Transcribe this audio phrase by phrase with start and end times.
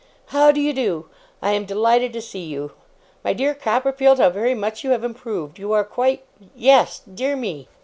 [0.33, 1.09] How do you do?
[1.43, 2.71] I am delighted to see you.
[3.23, 5.59] My dear Copperfield, how very much you have improved!
[5.59, 7.67] You are quite yes dear me!